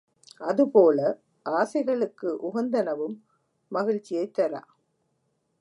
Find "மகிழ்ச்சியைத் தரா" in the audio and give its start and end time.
3.71-4.63